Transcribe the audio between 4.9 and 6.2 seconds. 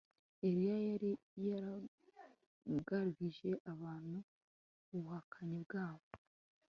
ubuhakanyi bwabo